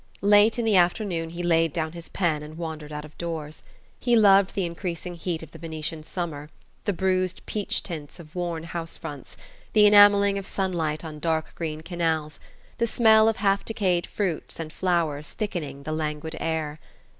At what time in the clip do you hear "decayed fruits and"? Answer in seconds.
13.63-14.73